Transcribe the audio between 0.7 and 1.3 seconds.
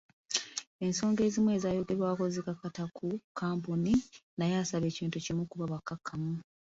Ensonga